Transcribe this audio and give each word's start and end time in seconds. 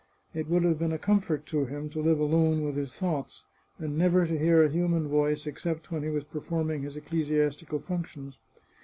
It 0.33 0.47
would 0.49 0.63
have 0.63 0.79
been 0.79 0.91
a 0.91 0.97
comfort 0.97 1.45
to 1.45 1.65
him 1.65 1.87
to 1.91 2.01
live 2.01 2.19
alone 2.19 2.63
with 2.63 2.75
his 2.75 2.91
thoughts, 2.91 3.45
and 3.77 3.95
never 3.99 4.25
to 4.25 4.35
hear 4.35 4.63
a 4.63 4.67
human 4.71 5.07
voice 5.07 5.45
except 5.45 5.91
when 5.91 6.01
he 6.01 6.09
was 6.09 6.23
performing 6.23 6.81
his 6.81 6.97
ecclesiastical 6.97 7.77
functions. 7.81 8.39